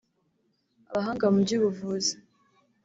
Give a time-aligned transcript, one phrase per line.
[0.91, 2.13] Abahanga mu by’ubuvuzi